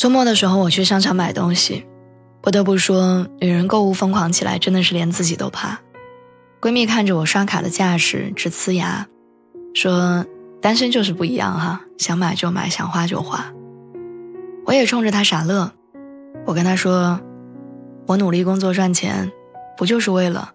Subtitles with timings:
[0.00, 1.86] 周末的时候，我去商场买东西，
[2.40, 5.78] 不得不说，女人购物疯狂起来真的是连自己都怕。
[6.58, 9.06] 闺蜜看着我刷卡的架势，直呲牙，
[9.74, 10.24] 说
[10.58, 13.52] ：“单身就是不一样哈，想买就买，想花就花。”
[14.64, 15.70] 我也冲着她傻乐，
[16.46, 17.20] 我跟她说
[18.08, 19.30] ：“我努力工作赚钱，
[19.76, 20.50] 不就是为了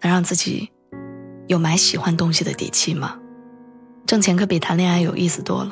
[0.00, 0.68] 能让自己
[1.46, 3.14] 有买喜欢东西的底气吗？
[4.06, 5.70] 挣钱可比谈恋爱有意思多了。”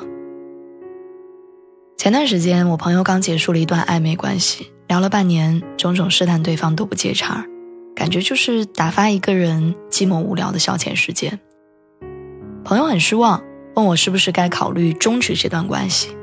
[2.07, 7.45] 前段时间，我朋友刚结束了一段暧昧关系，聊了半年，种种试探，对方都不接茬
[7.93, 11.37] 感觉就是打发一个人寂寞无聊的消遣时间。
[12.63, 13.43] 朋友很失望，
[13.75, 16.15] 问我是不是该考虑终止这段关系。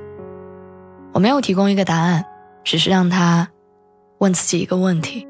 [1.12, 2.24] 我没有提供一个答案，
[2.64, 3.46] 只是让他
[4.20, 5.28] 问自己一个问题：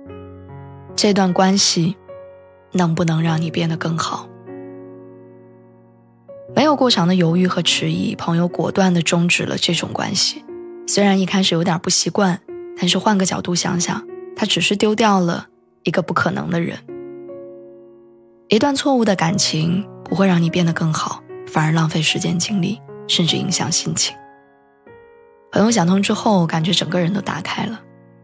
[0.94, 1.96] 这段关系
[2.70, 4.28] 能不能让你变得更好？
[6.54, 10.44] 没有过长的犹豫和迟疑，朋友果断地终止了这种关系。
[10.86, 12.40] 虽然一开始有点不习惯，
[12.78, 15.48] 但是换个角度想想，他只是丢掉了
[15.82, 16.78] 一个不可能的人。
[18.48, 24.14] 一段错误的感情不会让你变得更好，反而浪费时间精力，甚至影响心情。
[25.50, 27.80] 朋友想通之后，感觉整个人都打开了。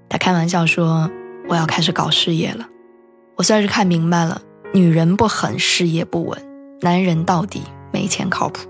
[0.08, 1.11] 他开玩笑说
[1.48, 2.69] ：“我要开始搞事业了。”
[3.36, 4.42] 我算是看明白了，
[4.73, 6.39] 女人不狠，事业不稳；
[6.81, 7.62] 男人到底。
[7.92, 8.69] 没钱靠谱。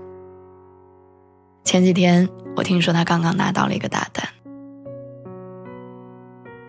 [1.63, 4.27] 前几天我听说他刚刚拿到了一个大单。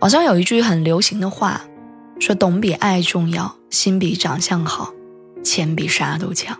[0.00, 1.62] 网上有一句很流行的话，
[2.18, 4.92] 说“懂比爱重要，心比长相好，
[5.42, 6.58] 钱比啥都强”。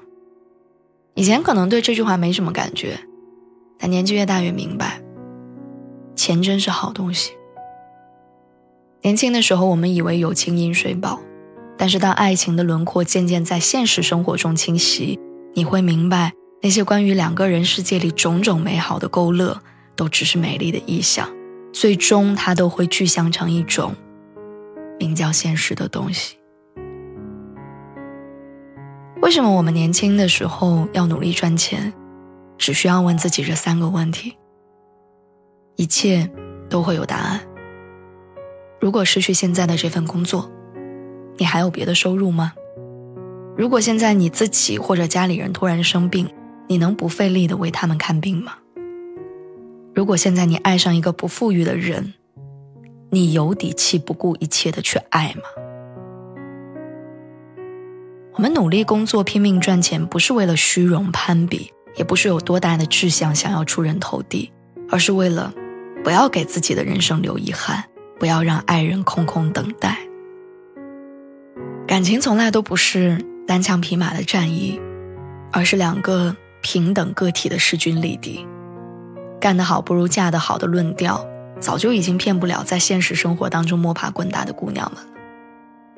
[1.15, 2.99] 以前可能对这句话没什么感觉，
[3.79, 5.03] 但年纪越大越明白，
[6.15, 7.33] 钱真是好东西。
[9.03, 11.21] 年轻的时候我们以为友情饮水饱，
[11.77, 15.19] 但是当爱情的轮廓渐渐在现实生活中清晰。
[15.55, 16.33] 你会明白，
[16.63, 19.61] 那些关于两个人世界里种种美好的勾勒，
[19.95, 21.29] 都只是美丽的意象，
[21.73, 23.95] 最终它都会具象成一种
[24.99, 26.37] 名叫现实的东西。
[29.21, 31.93] 为什么我们年轻的时候要努力赚钱？
[32.59, 34.37] 只需要问自己这三个问题，
[35.77, 36.31] 一切
[36.71, 37.41] 都会有答案。
[38.81, 40.51] 如果失去现在的这份工作，
[41.39, 42.53] 你还有别的收入吗？
[43.55, 46.29] 如果现在你自己或者家里人突然生病，
[46.69, 48.55] 你能不费力的为他们看病吗？
[49.95, 52.15] 如果现在你爱上一个不富裕的人，
[53.11, 55.43] 你有底气不顾一切的去爱吗？
[58.33, 64.51] 我们努力工作拼命赚钱，不是为了虚荣攀比，也不是有多大的志向想要出人头地，
[64.89, 65.53] 而是为了
[66.03, 67.85] 不要给自己的人生留遗憾，
[68.19, 69.99] 不要让爱人空空等待。
[71.87, 73.19] 感情从来都不是。
[73.53, 74.81] 单枪匹马的战役，
[75.53, 78.47] 而是两个平等个体的势均力敌。
[79.39, 81.23] 干得好不如嫁得好的论调，
[81.61, 85.11] 早就已经骗不了在现实生活当中摸爬滚打的姑娘们了。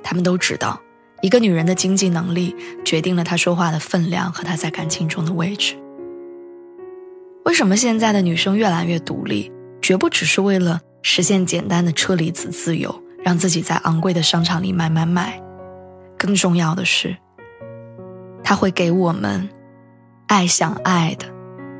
[0.02, 0.80] 她们都知道，
[1.20, 5.76] 一个女人的经济能力决定了她说话的分量和她在感情中的位置。
[7.44, 9.48] 为什么现在的女生越来越独立？
[9.80, 15.40] 绝不只是为了实现简单的车厘子自由，让自己在昂贵的商场里买买买。
[16.18, 17.16] 更重要的是。
[18.44, 19.48] 他会给我们
[20.28, 21.26] 爱想爱的，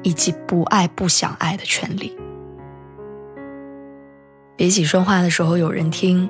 [0.03, 2.17] 以及不爱不想爱的权利。
[4.57, 6.29] 比起说话的时候有人听，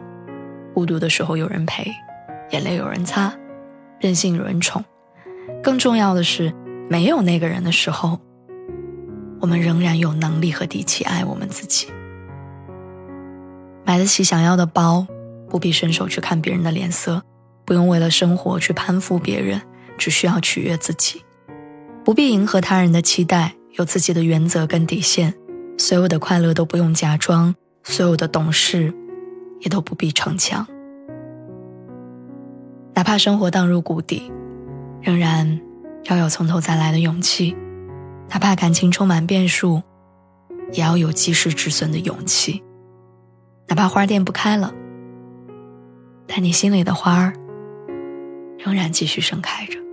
[0.75, 1.89] 孤独的时候有人陪，
[2.51, 3.33] 眼泪有人擦，
[4.01, 4.85] 任性有人宠，
[5.63, 6.53] 更重要的是，
[6.91, 8.19] 没有那个人的时候，
[9.41, 11.87] 我们仍然有能力和底气爱我们自己。
[13.85, 15.07] 买得起想要的包，
[15.49, 17.23] 不必伸手去看别人的脸色，
[17.67, 19.61] 不用为了生活去攀附别人。
[19.97, 21.25] 只需要取悦自己，
[22.05, 25.35] 不必迎合他人的期待，有自己的原则跟底线。
[25.77, 28.95] 所有的快乐都不用假装，所有的懂事
[29.61, 30.65] 也都不必逞强。
[32.95, 34.31] 哪怕生活荡入谷底，
[35.03, 35.61] 仍然
[36.05, 37.57] 要有从头再来的勇气；
[38.31, 39.83] 哪怕感情充满变数，
[40.71, 42.63] 也要有及时止损的勇气；
[43.67, 44.73] 哪怕花店不开了，
[46.29, 47.33] 但你心里的花儿
[48.59, 49.84] 仍然继续盛开着。